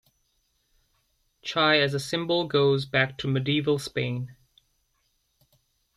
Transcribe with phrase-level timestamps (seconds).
[1.43, 4.35] Chai as a symbol goes back to medieval Spain.